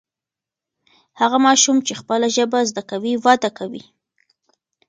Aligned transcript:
هغه 1.19 1.37
ماشوم 1.47 1.77
چې 1.87 1.93
خپله 2.01 2.27
ژبه 2.35 2.59
زده 2.69 2.83
کوي 2.91 3.13
وده 3.25 3.49
کوي. 3.57 3.83